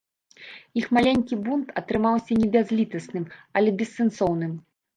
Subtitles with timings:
[0.79, 4.61] Іх маленькі бунт атрымаўся не бязлітасным, але бессэнсоўным.